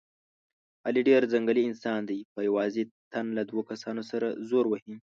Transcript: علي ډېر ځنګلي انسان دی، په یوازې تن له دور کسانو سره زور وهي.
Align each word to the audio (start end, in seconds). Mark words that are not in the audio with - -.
علي 0.85 1.01
ډېر 1.09 1.21
ځنګلي 1.33 1.61
انسان 1.65 1.99
دی، 2.09 2.19
په 2.33 2.39
یوازې 2.47 2.83
تن 3.13 3.25
له 3.37 3.43
دور 3.49 3.63
کسانو 3.71 4.03
سره 4.11 4.27
زور 4.49 4.65
وهي. 4.69 4.95